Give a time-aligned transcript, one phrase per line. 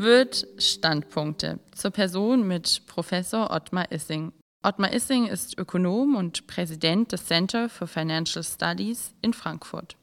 [0.00, 4.32] wird Standpunkte zur Person mit Professor Ottmar Issing.
[4.62, 9.96] Ottmar Issing ist Ökonom und Präsident des Center for Financial Studies in Frankfurt.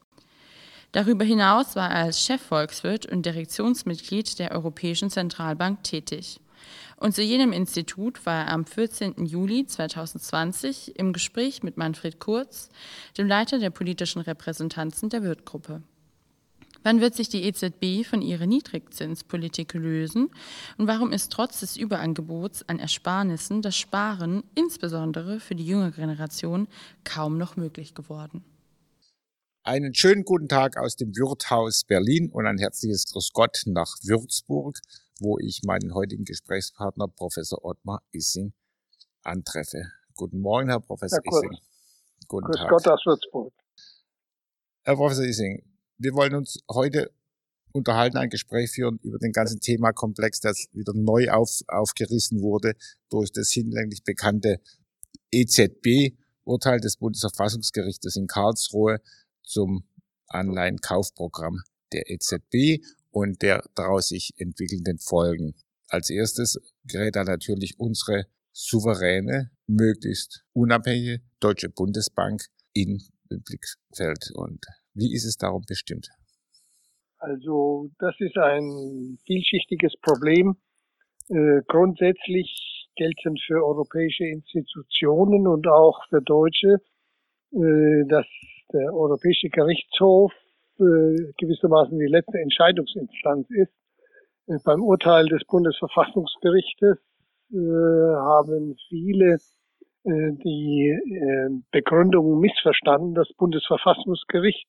[0.92, 6.40] Darüber hinaus war er als Chefvolkswirt und Direktionsmitglied der Europäischen Zentralbank tätig.
[6.98, 9.26] Und zu jenem Institut war er am 14.
[9.26, 12.70] Juli 2020 im Gespräch mit Manfred Kurz,
[13.18, 15.82] dem Leiter der politischen Repräsentanzen der Wirtgruppe.
[16.84, 20.30] Wann wird sich die EZB von ihrer Niedrigzinspolitik lösen?
[20.78, 26.68] Und warum ist trotz des Überangebots an Ersparnissen das Sparen, insbesondere für die junge Generation,
[27.04, 28.44] kaum noch möglich geworden?
[29.64, 34.80] Einen schönen guten Tag aus dem Wirthaus Berlin und ein herzliches Grüß Gott nach Würzburg,
[35.20, 38.54] wo ich meinen heutigen Gesprächspartner Professor Ottmar Issing
[39.24, 39.92] antreffe.
[40.16, 41.58] Guten Morgen, Herr Professor Herr Issing.
[42.30, 42.70] Guten Grüß Tag.
[42.70, 43.54] Gott aus Würzburg.
[44.84, 45.62] Herr Professor Issing,
[45.98, 47.12] wir wollen uns heute
[47.72, 52.74] unterhalten, ein Gespräch führen über den ganzen Themakomplex, das wieder neu auf, aufgerissen wurde
[53.10, 54.60] durch das hinlänglich bekannte
[55.32, 59.02] EZB-Urteil des Bundesverfassungsgerichtes in Karlsruhe
[59.44, 59.88] zum
[60.28, 61.62] Anleihenkaufprogramm
[61.94, 65.56] der EZB und der daraus sich entwickelnden Folgen.
[65.90, 74.32] Als erstes gerät da natürlich unsere souveräne, möglichst unabhängige Deutsche Bundesbank in den Blickfeld.
[74.34, 74.66] Und
[74.98, 76.10] wie ist es darum bestimmt?
[77.20, 80.58] Also das ist ein vielschichtiges Problem.
[81.30, 86.78] Äh, grundsätzlich gelten für europäische Institutionen und auch für Deutsche,
[87.52, 88.26] äh, dass
[88.74, 90.32] der Europäische Gerichtshof
[90.80, 93.74] äh, gewissermaßen die letzte Entscheidungsinstanz ist.
[94.48, 96.98] Äh, beim Urteil des Bundesverfassungsgerichtes
[97.52, 99.38] äh, haben viele
[100.04, 103.14] äh, die Begründungen missverstanden.
[103.14, 104.68] Das Bundesverfassungsgericht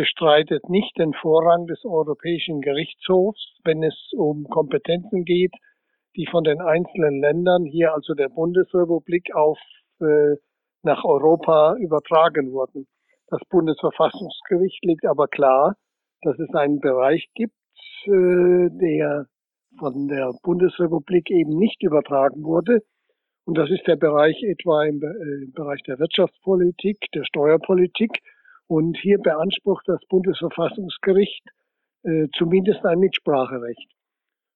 [0.00, 5.52] bestreitet nicht den Vorrang des Europäischen Gerichtshofs, wenn es um Kompetenzen geht,
[6.16, 9.58] die von den einzelnen Ländern, hier also der Bundesrepublik, auf
[10.00, 10.36] äh,
[10.82, 12.86] nach Europa übertragen wurden.
[13.26, 15.76] Das Bundesverfassungsgericht legt aber klar,
[16.22, 17.52] dass es einen Bereich gibt,
[18.06, 19.26] äh, der
[19.78, 22.78] von der Bundesrepublik eben nicht übertragen wurde.
[23.44, 28.12] Und das ist der Bereich etwa im, äh, im Bereich der Wirtschaftspolitik, der Steuerpolitik,
[28.70, 31.42] und hier beansprucht das Bundesverfassungsgericht
[32.04, 33.90] äh, zumindest ein Mitspracherecht.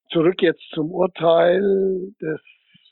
[0.08, 2.40] Zurück jetzt zum Urteil des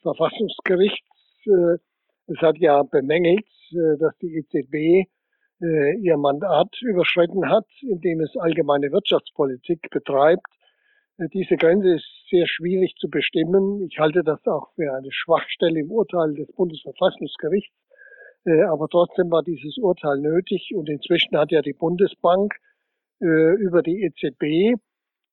[0.03, 1.07] Verfassungsgerichts.
[1.47, 1.79] Äh,
[2.27, 5.09] es hat ja bemängelt, äh, dass die EZB
[5.63, 10.49] äh, ihr Mandat überschritten hat, indem es allgemeine Wirtschaftspolitik betreibt.
[11.19, 13.81] Äh, diese Grenze ist sehr schwierig zu bestimmen.
[13.89, 17.77] Ich halte das auch für eine Schwachstelle im Urteil des Bundesverfassungsgerichts.
[18.45, 22.55] Äh, aber trotzdem war dieses Urteil nötig und inzwischen hat ja die Bundesbank
[23.21, 24.79] äh, über die EZB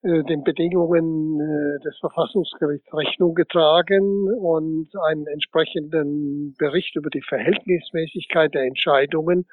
[0.02, 1.40] den Bedingungen
[1.84, 9.46] des Verfassungsgerichts Rechnung getragen und einen entsprechenden Bericht über die Verhältnismäßigkeit der Entscheidungen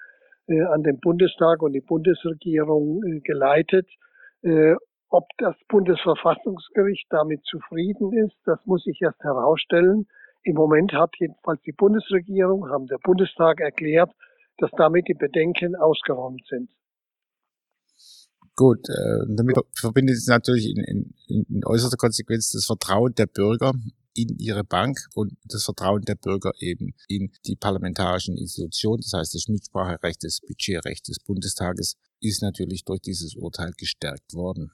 [0.47, 3.89] an den Bundestag und die Bundesregierung geleitet.
[5.11, 10.07] Ob das Bundesverfassungsgericht damit zufrieden ist, das muss sich erst herausstellen.
[10.47, 14.13] Im Moment hat jedenfalls die Bundesregierung, haben der Bundestag erklärt,
[14.59, 16.71] dass damit die Bedenken ausgeräumt sind.
[18.55, 23.73] Gut, äh, damit verbindet es natürlich in, in, in äußerster Konsequenz das Vertrauen der Bürger
[24.15, 29.03] in ihre Bank und das Vertrauen der Bürger eben in die parlamentarischen Institutionen.
[29.03, 34.71] Das heißt, das Mitspracherecht, das Budgetrecht des Bundestages ist natürlich durch dieses Urteil gestärkt worden.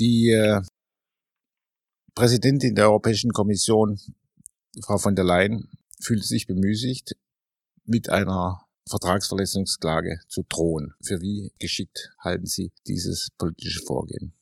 [0.00, 0.60] Die äh,
[2.16, 3.96] Präsidentin der Europäischen Kommission
[4.84, 5.68] Frau von der Leyen
[6.00, 7.16] fühlt sich bemüßigt,
[7.84, 10.94] mit einer Vertragsverletzungsklage zu drohen.
[11.02, 14.34] Für wie geschickt halten Sie dieses politische Vorgehen?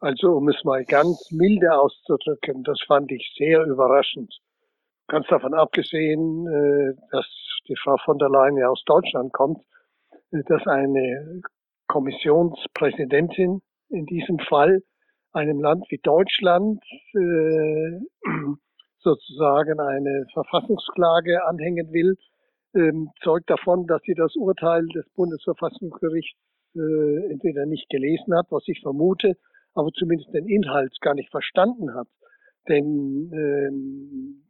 [0.00, 4.34] Also um es mal ganz milde auszudrücken, das fand ich sehr überraschend.
[5.08, 7.26] Ganz davon abgesehen, äh, dass
[7.68, 9.58] die Frau von der Leyen ja aus Deutschland kommt,
[10.30, 11.42] äh, dass eine
[11.86, 14.82] Kommissionspräsidentin in diesem Fall
[15.32, 16.82] einem Land wie Deutschland
[17.14, 18.00] äh,
[19.02, 22.16] sozusagen eine Verfassungsklage anhängen will,
[22.74, 26.38] ähm, zeugt davon, dass sie das Urteil des Bundesverfassungsgerichts
[26.76, 29.36] äh, entweder nicht gelesen hat, was ich vermute,
[29.74, 32.08] aber zumindest den Inhalt gar nicht verstanden hat.
[32.68, 34.44] Denn ähm,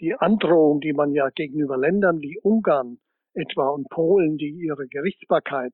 [0.00, 2.98] die Androhung, die man ja gegenüber Ländern wie Ungarn
[3.34, 5.72] etwa und Polen, die ihre Gerichtsbarkeit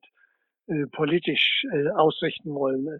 [0.67, 2.99] äh, politisch äh, ausrichten wollen,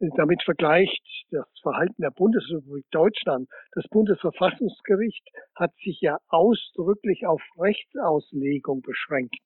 [0.00, 3.48] damit vergleicht das Verhalten der Bundesrepublik Deutschland.
[3.72, 5.24] Das Bundesverfassungsgericht
[5.54, 9.36] hat sich ja ausdrücklich auf Rechtsauslegung beschränkt.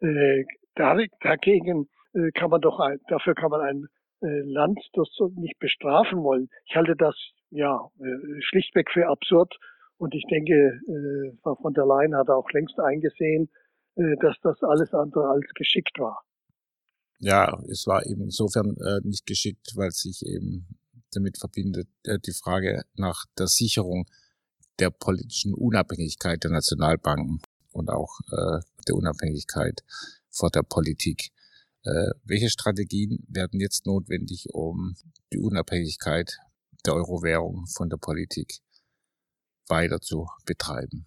[0.00, 0.44] Äh,
[0.74, 3.86] dagegen äh, kann man doch, dafür kann man ein
[4.24, 6.48] äh, Land das nicht bestrafen wollen.
[6.66, 7.14] Ich halte das
[7.50, 9.54] ja äh, schlichtweg für absurd
[9.98, 13.50] und ich denke, äh, Frau von der Leyen hat auch längst eingesehen,
[13.96, 16.24] dass das alles andere als geschickt war.
[17.18, 20.66] Ja, es war eben insofern äh, nicht geschickt, weil sich eben
[21.12, 24.06] damit verbindet äh, die Frage nach der Sicherung
[24.78, 27.40] der politischen Unabhängigkeit der Nationalbanken
[27.72, 29.82] und auch äh, der Unabhängigkeit
[30.30, 31.30] vor der Politik.
[31.84, 34.96] Äh, welche Strategien werden jetzt notwendig, um
[35.32, 36.38] die Unabhängigkeit
[36.84, 38.58] der Euro-Währung von der Politik
[39.68, 41.06] weiter zu betreiben?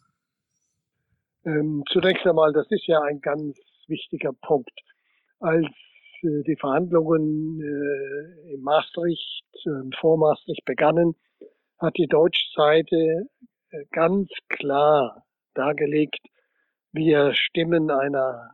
[1.45, 3.57] Ähm, zunächst einmal, das ist ja ein ganz
[3.87, 4.71] wichtiger Punkt.
[5.39, 5.67] Als
[6.23, 11.15] die Verhandlungen äh, in Maastricht und vor Maastricht begannen,
[11.79, 13.27] hat die deutsche Seite
[13.69, 15.23] äh, ganz klar
[15.53, 16.19] dargelegt,
[16.91, 18.51] wir stimmen einer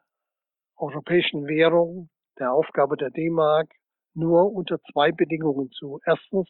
[0.77, 3.69] europäischen Währung, der Aufgabe der D-Mark,
[4.16, 6.00] nur unter zwei Bedingungen zu.
[6.06, 6.50] Erstens,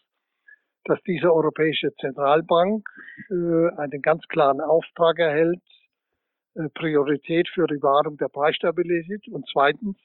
[0.85, 2.87] dass diese Europäische Zentralbank
[3.29, 5.61] äh, einen ganz klaren Auftrag erhält,
[6.55, 9.97] äh, Priorität für die Wahrung der Preisstabilität und zweitens,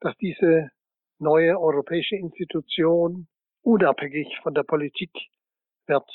[0.00, 0.70] dass diese
[1.18, 3.26] neue europäische Institution
[3.62, 5.10] unabhängig von der Politik
[5.86, 6.08] wird.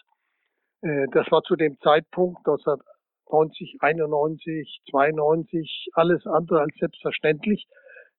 [0.81, 7.67] Äh, das war zu dem Zeitpunkt 1990, 91, 92 alles andere als selbstverständlich,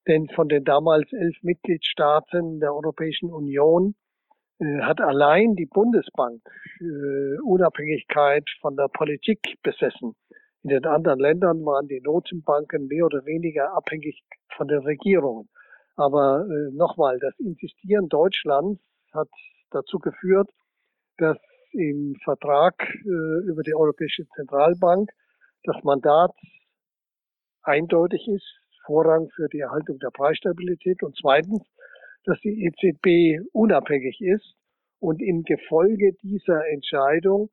[0.07, 3.95] denn von den damals elf Mitgliedstaaten der Europäischen Union
[4.59, 6.43] äh, hat allein die Bundesbank
[6.81, 10.15] äh, Unabhängigkeit von der Politik besessen.
[10.65, 14.25] In den anderen Ländern waren die Notenbanken mehr oder weniger abhängig
[14.57, 15.51] von den Regierungen.
[15.95, 18.81] Aber äh, nochmal, das Insistieren Deutschlands
[19.13, 19.29] hat
[19.71, 20.49] dazu geführt,
[21.19, 21.37] dass
[21.73, 25.11] im Vertrag äh, über die Europäische Zentralbank
[25.65, 26.33] das Mandat
[27.63, 28.47] eindeutig ist,
[28.87, 31.63] Vorrang für die Erhaltung der Preisstabilität und zweitens,
[32.25, 34.57] dass die EZB unabhängig ist
[34.99, 37.51] und im Gefolge dieser Entscheidung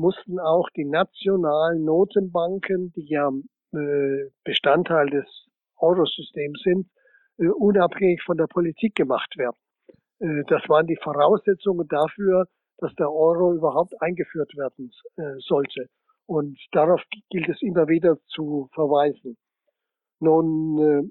[0.00, 3.30] mussten auch die nationalen Notenbanken, die ja
[3.72, 5.26] äh, Bestandteil des
[5.76, 6.86] Eurosystems sind,
[7.38, 9.56] äh, unabhängig von der Politik gemacht werden.
[10.18, 12.46] Äh, das waren die Voraussetzungen dafür,
[12.78, 15.86] dass der Euro überhaupt eingeführt werden äh, sollte.
[16.26, 19.36] Und darauf gilt es immer wieder zu verweisen.
[20.20, 21.10] Nun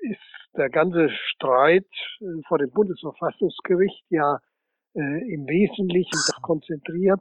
[0.00, 1.88] ist der ganze Streit
[2.46, 4.38] vor dem Bundesverfassungsgericht ja
[4.94, 7.20] im Wesentlichen konzentriert,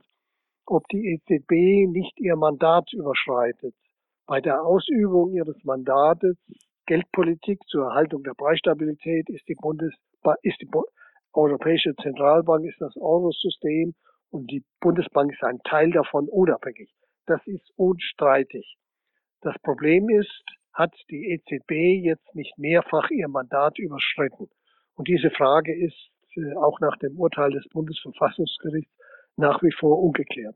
[0.72, 3.76] ob die EZB nicht ihr Mandat überschreitet.
[4.26, 6.38] Bei der Ausübung ihres Mandates
[6.86, 9.94] Geldpolitik zur Erhaltung der Preisstabilität ist die Bundes
[10.44, 10.70] ist die
[11.34, 13.94] Europäische Zentralbank, ist das Eurosystem
[14.30, 16.90] und die Bundesbank ist ein Teil davon unabhängig.
[17.26, 18.78] Das ist unstreitig.
[19.42, 24.50] Das Problem ist, hat die EZB jetzt nicht mehrfach ihr Mandat überschritten?
[24.96, 28.92] Und diese Frage ist äh, auch nach dem Urteil des Bundesverfassungsgerichts
[29.38, 30.56] nach wie vor ungeklärt.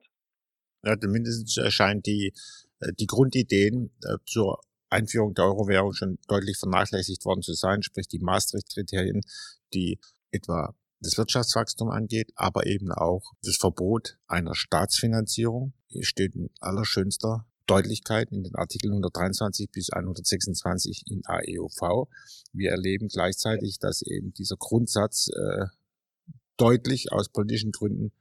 [0.84, 2.34] Ja, zumindest erscheint die,
[2.80, 8.08] äh, die Grundideen äh, zur Einführung der Euro-Währung schon deutlich vernachlässigt worden zu sein, sprich
[8.08, 9.22] die Maastricht-Kriterien,
[9.74, 10.00] die
[10.32, 18.32] etwa das Wirtschaftswachstum angeht, aber eben auch das Verbot einer Staatsfinanzierung steht in allerschönster Deutlichkeit
[18.32, 22.08] in den Artikeln 123 bis 126 in AEUV.
[22.54, 25.66] Wir erleben gleichzeitig, dass eben dieser Grundsatz äh,
[26.58, 28.12] deutlich aus politischen Gründen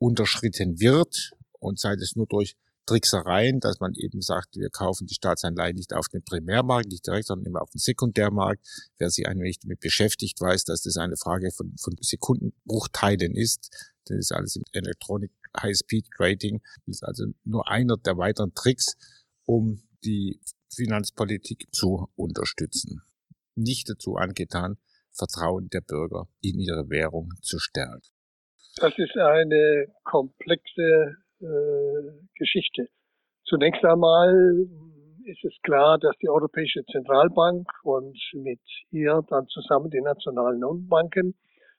[0.00, 1.30] unterschritten wird
[1.60, 5.92] und sei es nur durch Tricksereien, dass man eben sagt, wir kaufen die Staatsanleihen nicht
[5.92, 8.66] auf den Primärmarkt, nicht direkt, sondern immer auf den Sekundärmarkt.
[8.98, 13.70] Wer sich ein wenig damit beschäftigt, weiß, dass das eine Frage von, von Sekundenbruchteilen ist.
[14.06, 16.60] Das ist alles im Electronic High-Speed Trading.
[16.86, 18.96] Das ist also nur einer der weiteren Tricks,
[19.44, 20.40] um die
[20.74, 23.02] Finanzpolitik zu unterstützen.
[23.54, 24.78] Nicht dazu angetan,
[25.12, 28.02] Vertrauen der Bürger in ihre Währung zu stärken.
[28.76, 31.46] Das ist eine komplexe äh,
[32.34, 32.88] Geschichte.
[33.44, 34.66] Zunächst einmal
[35.24, 38.60] ist es klar, dass die Europäische Zentralbank und mit
[38.90, 41.34] ihr dann zusammen die nationalen Notenbanken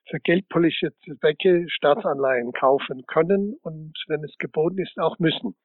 [0.09, 5.55] für geldpolitische Zwecke Staatsanleihen kaufen können und wenn es geboten ist, auch müssen.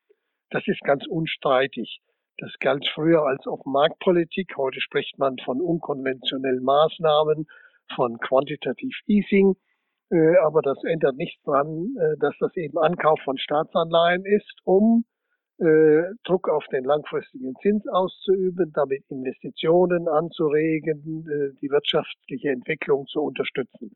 [0.50, 2.00] Das ist ganz unstreitig.
[2.38, 4.56] Das galt früher als auf Marktpolitik.
[4.56, 7.46] Heute spricht man von unkonventionellen Maßnahmen,
[7.94, 9.56] von Quantitative Easing.
[10.10, 15.04] Äh, aber das ändert nichts daran, äh, dass das eben Ankauf von Staatsanleihen ist, um
[15.58, 21.24] äh, Druck auf den langfristigen Zins auszuüben, damit Investitionen anzuregen,
[21.60, 23.90] die wirtschaftliche Entwicklung zu unterstützen.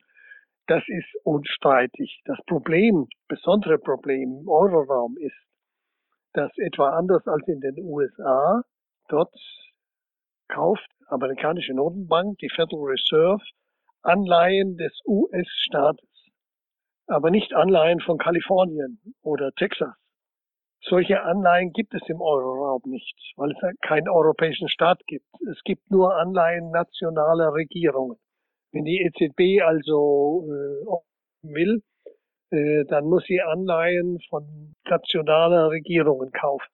[0.67, 2.23] Das ist unstreitig.
[2.25, 5.37] Das Problem, besondere Problem im Euroraum ist,
[6.33, 8.63] dass etwa anders als in den USA,
[9.09, 9.35] dort
[10.49, 13.43] kauft amerikanische Notenbank, die Federal Reserve,
[14.03, 16.09] Anleihen des US-Staates,
[17.07, 19.95] aber nicht Anleihen von Kalifornien oder Texas.
[20.83, 25.27] Solche Anleihen gibt es im Euroraum nicht, weil es keinen europäischen Staat gibt.
[25.51, 28.17] Es gibt nur Anleihen nationaler Regierungen.
[28.73, 31.83] Wenn die EZB also äh, will,
[32.51, 36.69] äh, dann muss sie Anleihen von nationaler Regierungen kaufen.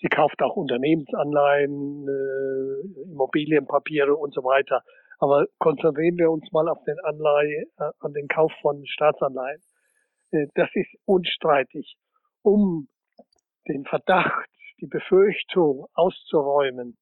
[0.00, 4.82] Sie kauft auch Unternehmensanleihen, äh, Immobilienpapiere und so weiter.
[5.24, 9.62] Aber konzentrieren wir uns mal auf den Anleihe, äh, an den Kauf von Staatsanleihen.
[10.32, 11.96] Äh, das ist unstreitig.
[12.42, 12.88] Um
[13.66, 14.50] den Verdacht,
[14.82, 16.98] die Befürchtung auszuräumen,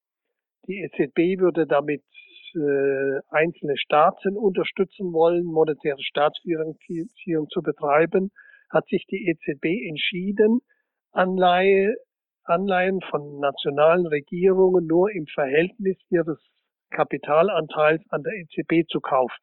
[0.69, 2.05] die EZB würde damit
[2.55, 8.31] äh, einzelne Staaten unterstützen wollen, monetäre Staatsfinanzierung zu betreiben,
[8.71, 10.61] hat sich die EZB entschieden,
[11.11, 11.97] Anleihe,
[12.45, 16.39] Anleihen von nationalen Regierungen nur im Verhältnis ihres
[16.93, 19.43] Kapitalanteils an der EZB zu kaufen.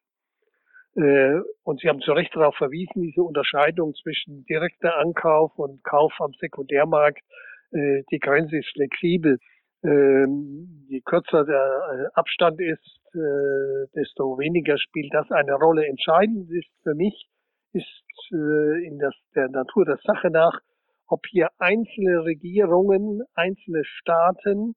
[0.96, 6.12] Äh, und Sie haben zu Recht darauf verwiesen, diese Unterscheidung zwischen direkter Ankauf und Kauf
[6.18, 7.22] am Sekundärmarkt,
[7.72, 9.38] äh, die Grenze ist flexibel.
[9.82, 15.84] Ähm, je kürzer der äh, Abstand ist, desto weniger spielt das eine Rolle.
[15.84, 17.26] Entscheidend ist für mich,
[17.72, 19.00] ist in
[19.34, 20.60] der Natur der Sache nach,
[21.08, 24.76] ob hier einzelne Regierungen, einzelne Staaten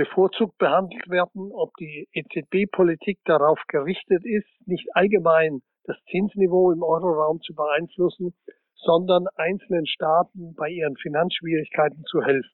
[0.00, 7.42] bevorzugt behandelt werden, ob die EZB-Politik darauf gerichtet ist, nicht allgemein das Zinsniveau im Euroraum
[7.42, 8.32] zu beeinflussen,
[8.76, 12.50] sondern einzelnen Staaten bei ihren Finanzschwierigkeiten zu helfen.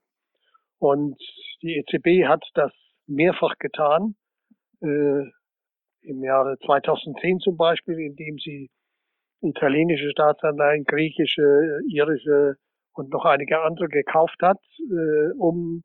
[0.79, 1.17] Und
[1.63, 2.73] die EZB hat das
[3.07, 4.17] mehrfach getan,
[4.83, 5.23] äh,
[6.03, 8.71] im Jahre 2010 zum Beispiel, indem sie
[9.41, 12.57] italienische Staatsanleihen, griechische, irische
[12.93, 15.85] und noch einige andere gekauft hat, äh, um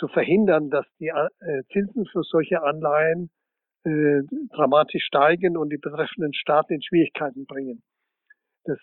[0.00, 3.30] zu verhindern, dass die äh, Zinsen für solche Anleihen
[3.84, 7.82] äh, dramatisch steigen und die betreffenden Staaten in Schwierigkeiten bringen.
[8.64, 8.78] Das,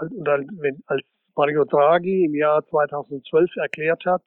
[0.00, 0.26] und
[0.60, 1.02] wenn, als
[1.36, 4.22] Mario Draghi im Jahr 2012 erklärt hat,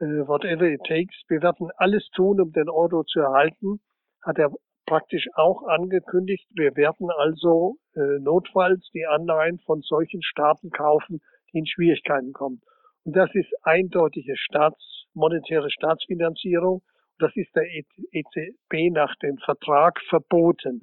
[0.00, 3.80] äh, whatever it takes, wir werden alles tun, um den Euro zu erhalten,
[4.22, 4.50] hat er
[4.86, 11.20] praktisch auch angekündigt, wir werden also äh, notfalls die Anleihen von solchen Staaten kaufen,
[11.52, 12.60] die in Schwierigkeiten kommen.
[13.04, 16.82] Und das ist eindeutige Staats, monetäre Staatsfinanzierung.
[17.18, 20.82] Das ist der EZB e nach dem Vertrag verboten.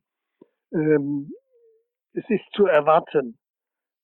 [0.74, 1.32] Ähm,
[2.14, 3.38] es ist zu erwarten,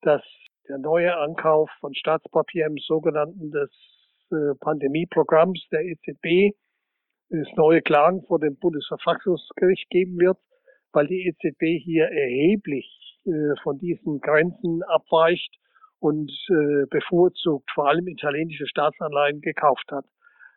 [0.02, 0.24] dass
[0.68, 3.70] der neue Ankauf von Staatspapier im sogenannten des
[4.32, 6.56] äh, Pandemieprogramms der EZB
[7.30, 10.38] es neue Klagen vor dem Bundesverfassungsgericht geben wird,
[10.92, 12.88] weil die EZB hier erheblich
[13.26, 15.56] äh, von diesen Grenzen abweicht
[16.00, 20.06] und äh, bevorzugt vor allem italienische Staatsanleihen gekauft hat.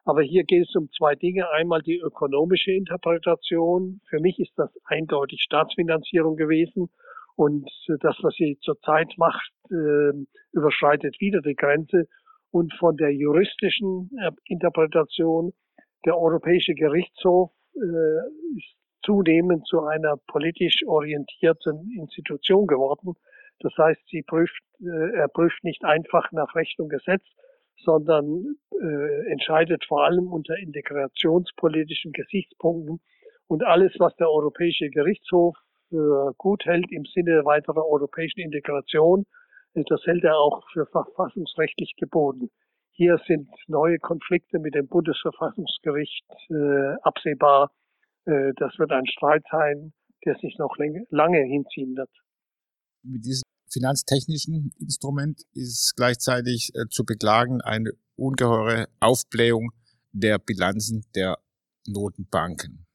[0.08, 1.50] Aber hier geht es um zwei Dinge.
[1.50, 4.00] Einmal die ökonomische Interpretation.
[4.08, 6.88] Für mich ist das eindeutig Staatsfinanzierung gewesen.
[7.36, 7.68] Und
[8.00, 10.12] das, was sie zurzeit macht, äh,
[10.52, 12.06] überschreitet wieder die Grenze.
[12.50, 15.52] Und von der juristischen äh, Interpretation,
[16.06, 23.12] der Europäische Gerichtshof äh, ist zunehmend zu einer politisch orientierten Institution geworden.
[23.60, 27.24] Das heißt, sie prüft, äh, er prüft nicht einfach nach Recht und Gesetz,
[27.84, 33.00] sondern äh, entscheidet vor allem unter integrationspolitischen Gesichtspunkten.
[33.46, 35.56] Und alles, was der Europäische Gerichtshof
[35.88, 39.24] für gut hält im Sinne weiterer europäischen Integration,
[39.74, 42.50] äh, das hält er auch für verfassungsrechtlich geboten.
[42.92, 47.70] Hier sind neue Konflikte mit dem Bundesverfassungsgericht äh, absehbar.
[48.24, 49.92] Äh, das wird ein Streit sein,
[50.24, 50.76] der sich noch
[51.10, 52.10] lange hinziehen wird.
[53.04, 59.70] Mit diesem finanztechnischen Instrument ist gleichzeitig äh, zu beklagen eine ungeheure Aufblähung
[60.12, 61.38] der Bilanzen der
[61.86, 62.86] Notenbanken.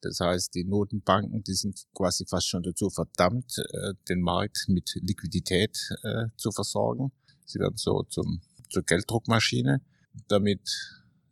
[0.00, 4.90] Das heißt, die Notenbanken, die sind quasi fast schon dazu verdammt, äh, den Markt mit
[4.96, 7.12] Liquidität äh, zu versorgen.
[7.46, 9.80] Sie werden so zum, zur Gelddruckmaschine.
[10.28, 10.68] Damit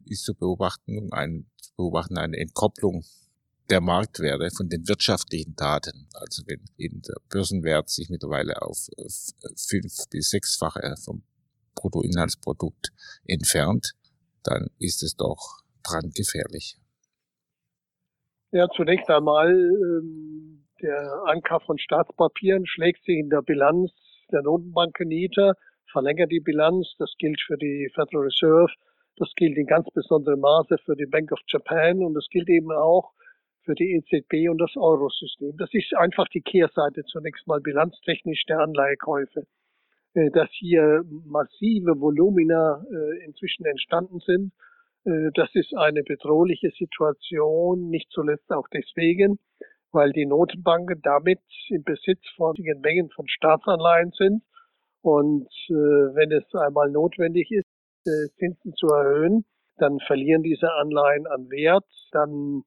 [0.06, 3.04] ist zu beobachten, ein, zu beobachten eine Entkopplung
[3.72, 6.06] der Marktwerte von den wirtschaftlichen Daten.
[6.12, 8.76] Also wenn eben der Börsenwert sich mittlerweile auf
[9.56, 11.22] fünf bis sechsfache vom
[11.74, 12.92] Bruttoinlandsprodukt
[13.26, 13.92] entfernt,
[14.44, 16.76] dann ist es doch dran gefährlich.
[18.50, 23.90] Ja, zunächst einmal ähm, der Ankauf von Staatspapieren schlägt sich in der Bilanz
[24.30, 25.54] der Notenbanken nieder,
[25.90, 26.92] verlängert die Bilanz.
[26.98, 28.70] Das gilt für die Federal Reserve,
[29.16, 32.70] das gilt in ganz besonderem Maße für die Bank of Japan und das gilt eben
[32.70, 33.14] auch
[33.64, 35.56] für die EZB und das Eurosystem.
[35.56, 39.46] Das ist einfach die Kehrseite zunächst mal bilanztechnisch der Anleihekäufe.
[40.14, 44.52] Äh, dass hier massive Volumina äh, inzwischen entstanden sind,
[45.04, 49.40] Äh, das ist eine bedrohliche Situation, nicht zuletzt auch deswegen,
[49.90, 51.40] weil die Notenbanken damit
[51.70, 54.42] im Besitz von Mengen von Staatsanleihen sind.
[55.02, 57.66] Und wenn es einmal notwendig ist,
[58.38, 59.44] Zinsen zu erhöhen,
[59.78, 62.62] dann verlieren diese Anleihen an Wert, dann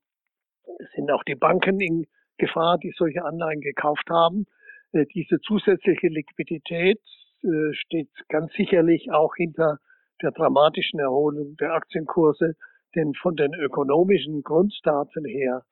[0.95, 2.05] sind auch die Banken in
[2.37, 4.45] Gefahr, die solche Anleihen gekauft haben.
[4.91, 6.99] Äh, diese zusätzliche Liquidität
[7.43, 9.79] äh, steht ganz sicherlich auch hinter
[10.21, 12.55] der dramatischen Erholung der Aktienkurse,
[12.95, 15.63] denn von den ökonomischen Grunddaten her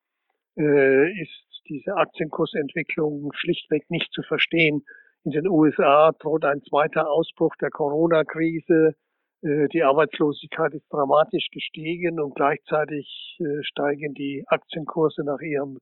[0.57, 4.83] äh, ist diese Aktienkursentwicklung schlichtweg nicht zu verstehen.
[5.23, 8.95] In den USA droht ein zweiter Ausbruch der Corona-Krise.
[9.43, 15.79] Äh, die Arbeitslosigkeit ist dramatisch gestiegen und gleichzeitig äh, steigen die Aktienkurse nach ihrem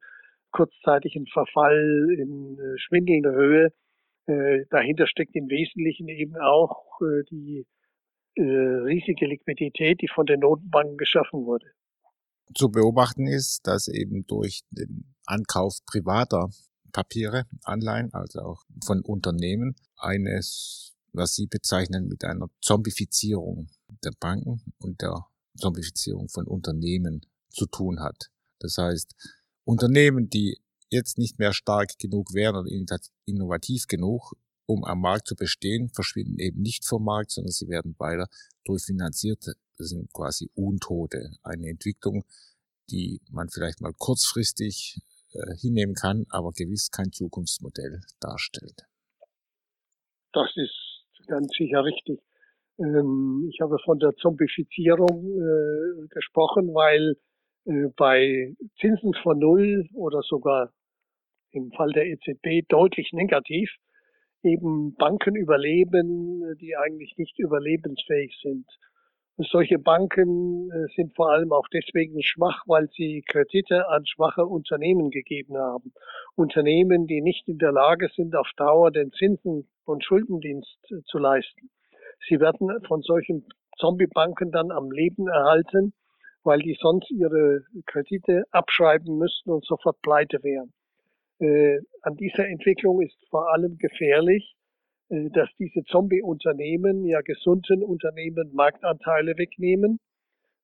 [0.52, 3.70] kurzzeitigen Verfall in äh, schwindelnde Höhe.
[4.70, 7.00] Dahinter steckt im Wesentlichen eben auch
[7.32, 7.66] die
[8.38, 11.66] riesige Liquidität, die von den Notenbanken geschaffen wurde.
[12.54, 16.50] Zu beobachten ist, dass eben durch den Ankauf privater
[16.94, 23.70] Papiere, Anleihen, also auch von Unternehmen, eines, was Sie bezeichnen mit einer Zombifizierung
[24.04, 25.26] der Banken und der
[25.58, 28.32] Zombifizierung von Unternehmen zu tun hat.
[28.60, 29.16] Das heißt,
[29.66, 34.34] Unternehmen, die jetzt nicht mehr stark genug wären oder innovativ genug,
[34.66, 38.28] um am Markt zu bestehen, verschwinden eben nicht vom Markt, sondern sie werden weiter
[38.66, 39.46] durchfinanziert.
[39.78, 41.32] Das sind quasi Untote.
[41.44, 42.26] Eine Entwicklung,
[42.90, 45.02] die man vielleicht mal kurzfristig
[45.34, 48.86] äh, hinnehmen kann, aber gewiss kein Zukunftsmodell darstellt.
[50.34, 50.91] Das ist
[51.32, 52.20] ganz sicher richtig.
[52.78, 57.16] Ähm, ich habe von der Zombifizierung äh, gesprochen, weil
[57.66, 60.72] äh, bei Zinsen von Null oder sogar
[61.52, 63.70] im Fall der EZB deutlich negativ
[64.44, 68.66] eben Banken überleben, die eigentlich nicht überlebensfähig sind.
[69.50, 75.10] Solche Banken äh, sind vor allem auch deswegen schwach, weil sie Kredite an schwache Unternehmen
[75.10, 75.94] gegeben haben.
[76.36, 81.18] Unternehmen, die nicht in der Lage sind, auf Dauer den Zinsen und Schuldendienst äh, zu
[81.18, 81.70] leisten.
[82.28, 83.46] Sie werden von solchen
[83.78, 85.94] Zombie-Banken dann am Leben erhalten,
[86.44, 90.74] weil die sonst ihre Kredite abschreiben müssten und sofort pleite wären.
[91.40, 94.61] Äh, an dieser Entwicklung ist vor allem gefährlich, äh,
[95.12, 100.00] dass diese Zombie-Unternehmen, ja gesunden Unternehmen, Marktanteile wegnehmen,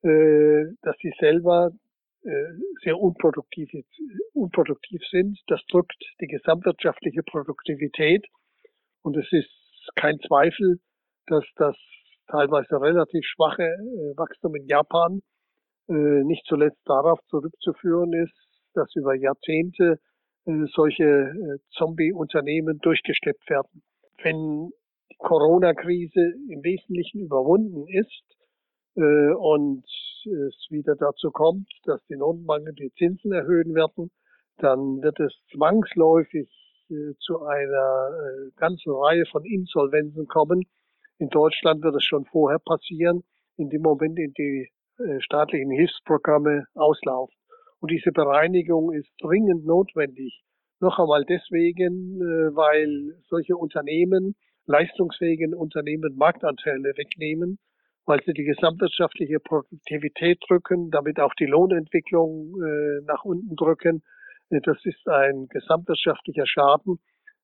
[0.03, 1.71] äh, dass sie selber
[2.23, 2.29] äh,
[2.83, 3.69] sehr unproduktiv,
[4.33, 5.38] unproduktiv sind.
[5.47, 8.25] Das drückt die gesamtwirtschaftliche Produktivität.
[9.01, 9.49] Und es ist
[9.95, 10.79] kein Zweifel,
[11.27, 11.75] dass das
[12.27, 15.21] teilweise relativ schwache äh, Wachstum in Japan
[15.89, 18.33] äh, nicht zuletzt darauf zurückzuführen ist,
[18.73, 19.99] dass über Jahrzehnte
[20.45, 23.83] äh, solche äh, Zombie-Unternehmen durchgeschleppt werden.
[24.23, 24.71] Wenn
[25.12, 28.23] die Corona-Krise im Wesentlichen überwunden ist
[28.95, 29.86] äh, und
[30.25, 34.12] es wieder dazu kommt, dass die Notenbanken die Zinsen erhöhen werden,
[34.58, 36.49] dann wird es zwangsläufig
[37.19, 40.63] zu einer ganzen Reihe von Insolvenzen kommen.
[41.19, 43.23] In Deutschland wird es schon vorher passieren,
[43.58, 44.69] in dem Moment, in die
[45.19, 47.36] staatlichen Hilfsprogramme auslaufen.
[47.80, 50.43] Und diese Bereinigung ist dringend notwendig.
[50.79, 54.35] Noch einmal deswegen, äh, weil solche Unternehmen,
[54.67, 57.57] leistungsfähigen Unternehmen Marktanteile wegnehmen,
[58.05, 64.03] weil sie die gesamtwirtschaftliche Produktivität drücken, damit auch die Lohnentwicklung äh, nach unten drücken.
[64.49, 66.99] Äh, das ist ein gesamtwirtschaftlicher Schaden,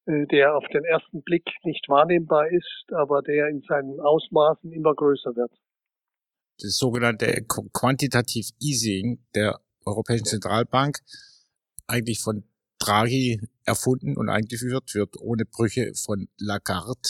[0.05, 5.33] der auf den ersten Blick nicht wahrnehmbar ist, aber der in seinen Ausmaßen immer größer
[5.37, 5.51] wird.
[6.59, 10.97] Das sogenannte Quantitative Easing der Europäischen Zentralbank
[11.87, 12.43] eigentlich von
[12.83, 17.09] Draghi erfunden und eingeführt, wird ohne Brüche von Lagarde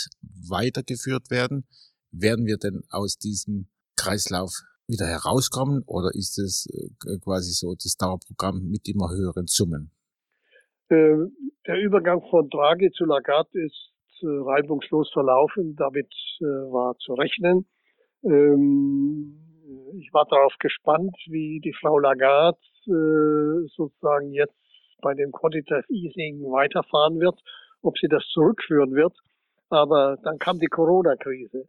[0.49, 1.65] weitergeführt werden.
[2.11, 4.51] Werden wir denn aus diesem Kreislauf
[4.87, 9.91] wieder herauskommen oder ist es äh, quasi so das Dauerprogramm mit immer höheren Summen?
[10.89, 11.31] Ähm,
[11.65, 15.75] der Übergang von Draghi zu Lagarde ist äh, reibungslos verlaufen.
[15.75, 17.65] Damit äh, war zu rechnen.
[18.23, 19.39] Ähm,
[19.97, 24.62] ich war darauf gespannt, wie die Frau Lagarde sozusagen jetzt
[25.03, 27.39] bei dem Quantitative Easing weiterfahren wird,
[27.81, 29.13] ob sie das zurückführen wird.
[29.69, 31.67] Aber dann kam die Corona-Krise.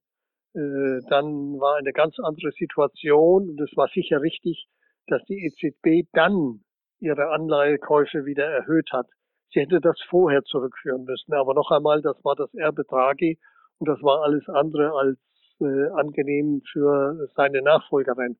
[0.54, 4.66] Äh, dann war eine ganz andere Situation und es war sicher richtig,
[5.08, 6.60] dass die EZB dann
[7.00, 9.06] ihre Anleihekäufe wieder erhöht hat.
[9.52, 11.34] Sie hätte das vorher zurückführen müssen.
[11.34, 13.38] Aber noch einmal, das war das Erbe Draghi
[13.78, 15.18] und das war alles andere als
[15.60, 18.36] äh, angenehm für seine Nachfolgerin.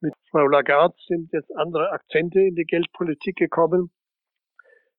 [0.00, 3.90] Mit Frau Lagarde sind jetzt andere Akzente in die Geldpolitik gekommen.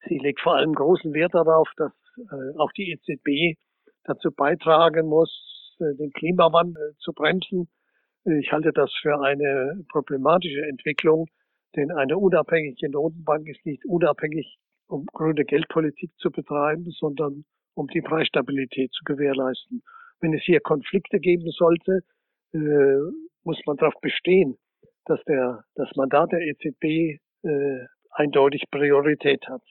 [0.08, 3.58] Sie legt vor allem großen Wert darauf, dass äh, auch die EZB
[4.04, 7.70] dazu beitragen muss, äh, den Klimawandel zu bremsen.
[8.26, 11.28] Ich halte das für eine problematische Entwicklung,
[11.76, 18.02] denn eine unabhängige Notenbank ist nicht unabhängig, um grüne Geldpolitik zu betreiben, sondern um die
[18.02, 19.82] Preisstabilität zu gewährleisten.
[20.20, 22.02] Wenn es hier Konflikte geben sollte,
[22.54, 22.98] äh,
[23.44, 24.58] muss man darauf bestehen,
[25.06, 29.64] dass der, das Mandat der EZB äh, eindeutig Priorität hat.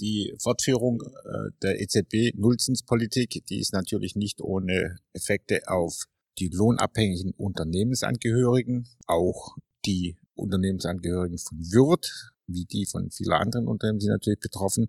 [0.00, 6.04] Die Fortführung äh, der EZB Nullzinspolitik, die ist natürlich nicht ohne Effekte auf
[6.38, 9.56] die lohnabhängigen Unternehmensangehörigen, auch
[9.86, 14.88] die Unternehmensangehörigen von Würth, wie die von vielen anderen Unternehmen sind natürlich betroffen.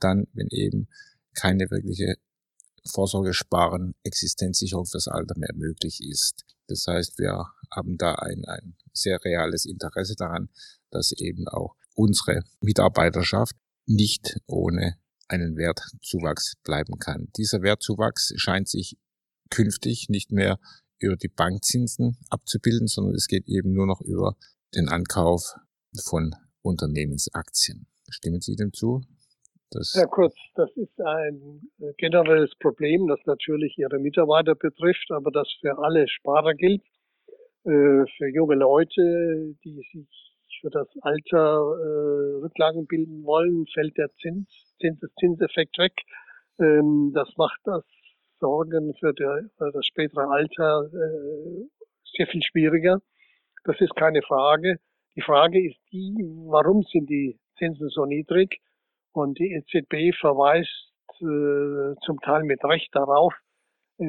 [0.00, 0.88] Dann, wenn eben
[1.34, 2.16] keine wirkliche
[2.86, 6.44] Vorsorgesparen, Existenzsicherung fürs Alter mehr möglich ist.
[6.66, 10.50] Das heißt, wir haben da ein, ein sehr reales Interesse daran,
[10.90, 14.96] dass eben auch unsere Mitarbeiterschaft nicht ohne
[15.28, 17.28] einen Wertzuwachs bleiben kann.
[17.36, 18.96] Dieser Wertzuwachs scheint sich
[19.50, 20.58] künftig nicht mehr
[20.98, 24.36] über die Bankzinsen abzubilden, sondern es geht eben nur noch über
[24.74, 25.54] den Ankauf
[26.04, 27.86] von Unternehmensaktien.
[28.08, 29.02] Stimmen Sie dem zu?
[29.70, 35.30] Das ja, kurz, das ist ein äh, generelles Problem, das natürlich Ihre Mitarbeiter betrifft, aber
[35.30, 36.82] das für alle Sparer gilt.
[37.64, 40.31] Äh, für junge Leute, die sich
[40.62, 44.48] für das Alter äh, Rücklagen bilden wollen, fällt der Zins,
[44.80, 45.92] Zinseszinseffekt weg.
[46.58, 47.84] Ähm, das macht das
[48.40, 51.68] Sorgen für, der, für das spätere Alter äh,
[52.16, 53.02] sehr viel schwieriger.
[53.64, 54.78] Das ist keine Frage.
[55.16, 56.14] Die Frage ist die,
[56.46, 58.60] warum sind die Zinsen so niedrig?
[59.12, 63.34] Und die EZB verweist äh, zum Teil mit Recht darauf,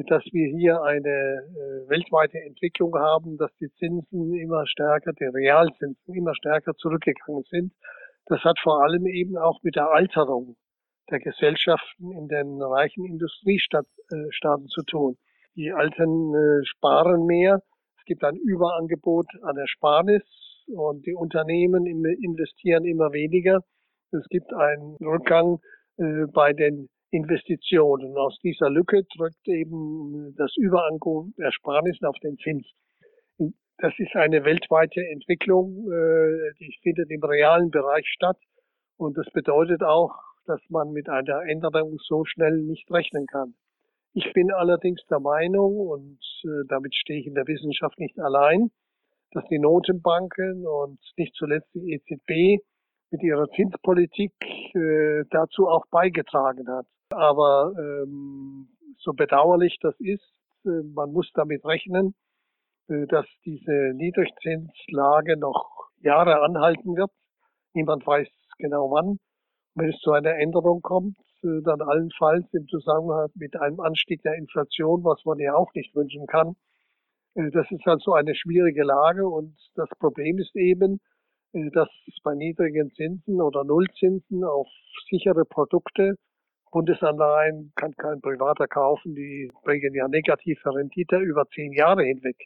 [0.02, 6.14] dass wir hier eine äh, weltweite Entwicklung haben, dass die Zinsen immer stärker, die Realzinsen
[6.14, 7.72] immer stärker zurückgegangen sind.
[8.26, 10.56] Das hat vor allem eben auch mit der Alterung
[11.10, 15.16] der Gesellschaften in den reichen Industriestaaten zu tun.
[15.54, 17.62] Die Alten äh, sparen mehr.
[17.98, 20.22] Es gibt ein Überangebot an Ersparnis
[20.66, 23.60] und die Unternehmen investieren immer weniger.
[24.10, 25.60] Es gibt einen Rückgang
[25.98, 28.16] äh, bei den Investitionen.
[28.16, 32.66] Aus dieser Lücke drückt eben das Überangebot Ersparnissen auf den Zins.
[33.78, 38.38] Das ist eine weltweite Entwicklung, äh, die findet im realen Bereich statt.
[38.96, 40.14] Und das bedeutet auch,
[40.46, 43.54] dass man mit einer Änderung so schnell nicht rechnen kann.
[44.12, 48.70] Ich bin allerdings der Meinung, und äh, damit stehe ich in der Wissenschaft nicht allein,
[49.32, 52.62] dass die Notenbanken und nicht zuletzt die EZB
[53.10, 54.32] mit ihrer Zinspolitik
[54.74, 56.86] äh, dazu auch beigetragen hat.
[57.10, 60.24] Aber ähm, so bedauerlich das ist,
[60.64, 62.14] äh, man muss damit rechnen,
[62.88, 67.10] äh, dass diese Niedrigzinslage noch Jahre anhalten wird.
[67.74, 69.18] Niemand weiß genau wann.
[69.74, 74.34] Wenn es zu einer Änderung kommt, äh, dann allenfalls im Zusammenhang mit einem Anstieg der
[74.34, 76.56] Inflation, was man ja auch nicht wünschen kann.
[77.36, 81.00] Das ist also eine schwierige Lage und das Problem ist eben,
[81.52, 81.88] dass
[82.22, 84.68] bei niedrigen Zinsen oder Nullzinsen auf
[85.10, 86.14] sichere Produkte
[86.74, 92.36] Bundesanleihen kann kein Privater kaufen, die bringen ja negative Rendite über zehn Jahre hinweg.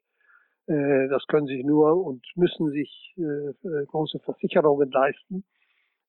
[0.66, 5.44] Äh, das können sich nur und müssen sich äh, große Versicherungen leisten.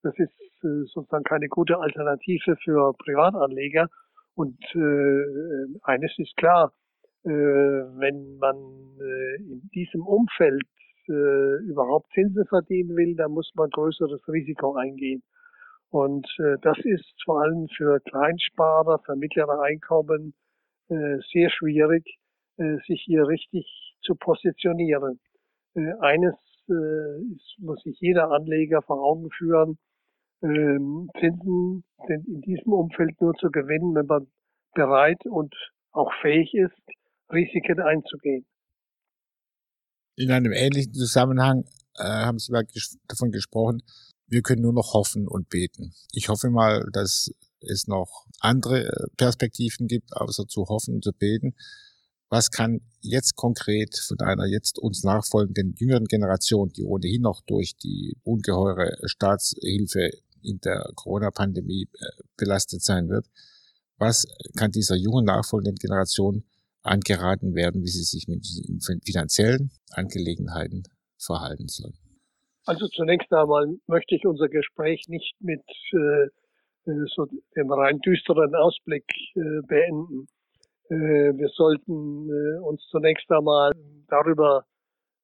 [0.03, 3.87] Das ist sozusagen keine gute Alternative für Privatanleger.
[4.35, 4.57] Und
[5.83, 6.71] eines ist klar,
[7.23, 8.55] wenn man
[9.39, 10.63] in diesem Umfeld
[11.05, 15.21] überhaupt Zinsen verdienen will, dann muss man größeres Risiko eingehen.
[15.89, 20.33] Und äh, das ist vor allem für Kleinsparer, für mittlere Einkommen
[20.89, 22.05] äh, sehr schwierig,
[22.57, 23.65] äh, sich hier richtig
[24.01, 25.19] zu positionieren.
[25.75, 26.35] Äh, eines
[26.69, 29.77] äh, ist, muss sich jeder Anleger vor Augen führen.
[30.41, 34.27] Ähm, Zinsen sind in diesem Umfeld nur zu gewinnen, wenn man
[34.73, 35.53] bereit und
[35.91, 36.79] auch fähig ist,
[37.31, 38.45] Risiken einzugehen.
[40.15, 41.63] In einem ähnlichen Zusammenhang
[41.97, 43.81] äh, haben Sie mal ges davon gesprochen,
[44.29, 45.93] wir können nur noch hoffen und beten.
[46.11, 51.11] Ich hoffe mal, dass es noch andere äh, Perspektiven gibt, außer zu hoffen und zu
[51.11, 51.55] beten.
[52.29, 57.75] Was kann jetzt konkret von einer jetzt uns nachfolgenden jüngeren Generation, die ohnehin noch durch
[57.75, 60.11] die ungeheure Staatshilfe
[60.41, 62.05] in der Corona-Pandemie äh,
[62.37, 63.25] belastet sein wird,
[63.97, 66.45] was kann dieser jungen nachfolgenden Generation
[66.83, 68.47] angeraten werden, wie sie sich mit
[69.03, 70.83] finanziellen Angelegenheiten
[71.17, 71.97] verhalten sollen?
[72.69, 76.25] Also zunächst einmal möchte ich unser Gespräch nicht mit äh,
[76.85, 80.27] äh, so dem rein düsteren Ausblick äh, beenden.
[80.91, 83.71] Äh, wir sollten äh, uns zunächst einmal
[84.07, 84.65] darüber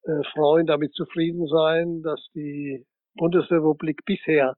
[0.06, 4.56] äh, freuen, damit zufrieden sein, dass die Bundesrepublik bisher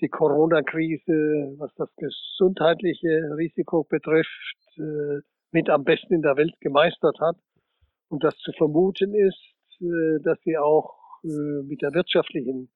[0.00, 5.18] die Corona-Krise, was das gesundheitliche Risiko betrifft, äh,
[5.50, 7.38] mit am besten in der Welt gemeistert hat.
[8.08, 9.42] und dass zu vermuten ist,
[9.80, 12.70] äh, dass sie auch äh, mit der wirtschaftlichen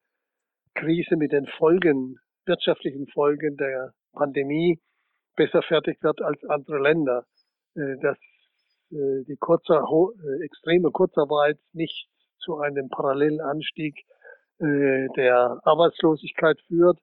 [0.75, 4.79] Krise, mit den Folgen, wirtschaftlichen Folgen der Pandemie
[5.35, 7.25] besser fertig wird als andere Länder.
[7.75, 8.17] Äh, dass
[8.91, 9.83] die kurze,
[10.43, 12.09] extreme Kurzarbeit nicht
[12.39, 13.95] zu einem Parallelanstieg
[14.59, 16.97] der Arbeitslosigkeit führt.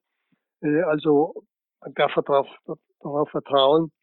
[0.61, 1.45] Also
[1.79, 2.47] man darf darauf,
[2.99, 3.93] darauf vertrauen,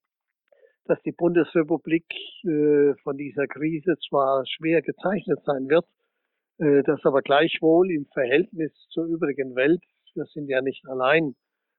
[0.87, 2.05] dass die Bundesrepublik
[2.45, 5.87] äh, von dieser Krise zwar schwer gezeichnet sein wird,
[6.59, 9.83] äh, dass aber gleichwohl im Verhältnis zur übrigen Welt,
[10.15, 11.35] wir sind ja nicht allein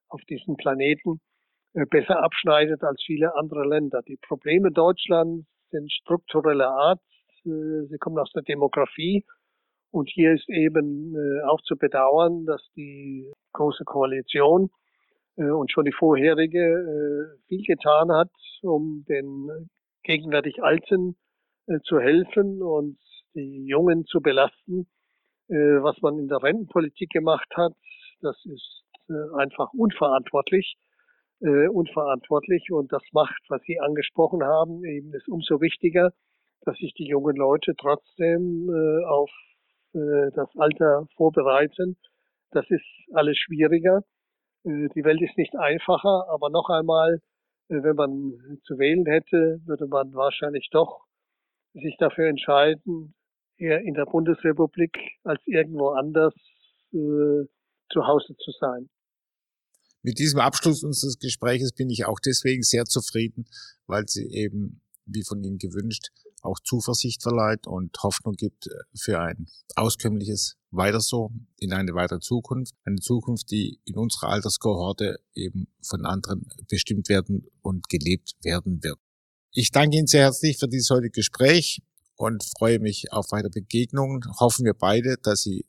[0.09, 1.21] auf diesem Planeten,
[1.73, 4.01] äh, besser abschneidet als viele andere Länder.
[4.01, 6.99] Die Probleme Deutschlands sind struktureller Art,
[7.45, 9.23] äh, sie kommen aus der Demografie
[9.91, 11.15] und hier ist eben
[11.47, 14.69] auch zu bedauern, dass die Große Koalition
[15.37, 19.69] und schon die vorherige viel getan hat, um den
[20.03, 21.15] gegenwärtig Alten
[21.83, 22.97] zu helfen und
[23.35, 24.87] die Jungen zu belasten.
[25.47, 27.73] Was man in der Rentenpolitik gemacht hat,
[28.21, 28.83] das ist
[29.37, 30.75] einfach unverantwortlich.
[31.39, 36.13] Unverantwortlich und das macht, was Sie angesprochen haben, eben ist umso wichtiger,
[36.61, 38.71] dass sich die jungen Leute trotzdem
[39.05, 39.29] auf
[39.93, 41.95] das Alter vorbereiten.
[42.49, 44.03] Das ist alles schwieriger.
[44.65, 47.21] Äh, die Welt ist nicht einfacher, aber noch einmal,
[47.69, 51.05] äh, wenn man zu wählen hätte, würde man wahrscheinlich doch
[51.73, 53.13] sich dafür entscheiden,
[53.57, 56.33] eher in der Bundesrepublik als irgendwo anders
[56.91, 57.47] äh,
[57.91, 58.89] zu Hause zu sein.
[60.01, 63.45] Mit diesem Abschluss unseres Gespräches bin ich auch deswegen sehr zufrieden,
[63.87, 66.09] weil Sie eben, wie von Ihnen gewünscht,
[66.41, 72.75] auch Zuversicht verleiht und Hoffnung gibt für ein auskömmliches weiter so in eine weitere Zukunft.
[72.83, 78.99] Eine Zukunft, die in unserer Alterskohorte eben von anderen bestimmt werden und gelebt werden wird.
[79.51, 81.81] Ich danke Ihnen sehr herzlich für dieses heutige Gespräch
[82.15, 84.21] und freue mich auf weitere Begegnungen.
[84.39, 85.65] Hoffen wir beide, dass sie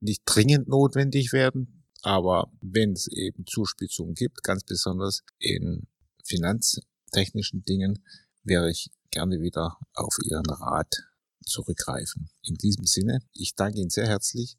[0.00, 5.88] nicht dringend notwendig werden, aber wenn es eben Zuspitzungen gibt, ganz besonders in
[6.24, 8.04] finanztechnischen Dingen,
[8.44, 10.94] wäre ich gerne wieder auf Ihren Rat
[11.44, 12.30] zurückgreifen.
[12.42, 14.56] In diesem Sinne, ich danke Ihnen sehr herzlich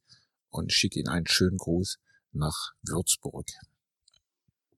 [0.49, 1.99] und schicke Ihnen einen schönen Gruß
[2.33, 3.45] nach Würzburg.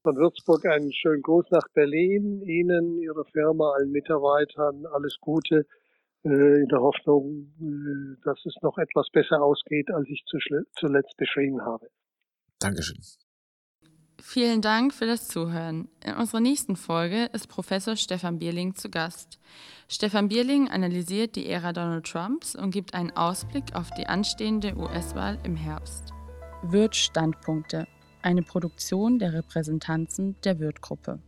[0.03, 5.65] Von Würzburg einen schönen Gruß nach Berlin, Ihnen, Ihrer Firma, allen Mitarbeitern, alles Gute,
[6.23, 10.23] in der Hoffnung, äh, dass es noch etwas besser ausgeht, als ich
[10.75, 11.87] zuletzt beschrieben habe.
[12.59, 12.97] Dankeschön.
[14.21, 15.89] Vielen Dank für das Zuhören.
[16.05, 19.39] In unserer nächsten Folge ist Professor Stefan Bierling zu Gast.
[19.87, 25.39] Stefan Bierling analysiert die Ära Donald Trumps und gibt einen Ausblick auf die anstehende US-Wahl
[25.43, 26.13] im Herbst.
[26.61, 27.87] Wirt Standpunkte,
[28.21, 31.19] eine Produktion der Repräsentanzen der Wirt-Gruppe.